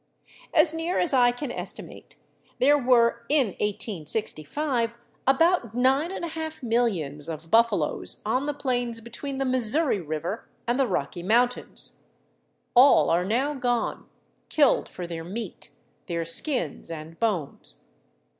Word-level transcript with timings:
As 0.51 0.73
near 0.73 0.97
as 0.97 1.13
I 1.13 1.31
can 1.31 1.51
estimate, 1.51 2.15
there 2.59 2.75
were 2.75 3.23
in 3.29 3.49
1865 3.59 4.95
about 5.27 5.75
nine 5.75 6.11
and 6.11 6.25
a 6.25 6.29
half 6.29 6.63
millions 6.63 7.29
of 7.29 7.51
buffaloes 7.51 8.19
on 8.25 8.47
the 8.47 8.53
plains 8.55 8.99
between 8.99 9.37
the 9.37 9.45
Missouri 9.45 9.99
River 10.01 10.49
and 10.65 10.79
the 10.79 10.87
Rocky 10.87 11.21
Mountains. 11.21 12.01
All 12.73 13.11
are 13.11 13.23
now 13.23 13.53
gone 13.53 14.07
killed 14.49 14.89
for 14.89 15.05
their 15.05 15.23
meat, 15.23 15.69
their 16.07 16.25
skins 16.25 16.89
and 16.89 17.19
bones. 17.19 17.83